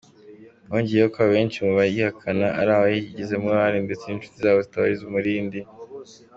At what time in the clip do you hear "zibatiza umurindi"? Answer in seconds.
4.65-5.59